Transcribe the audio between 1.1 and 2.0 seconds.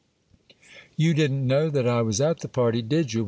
didn't know that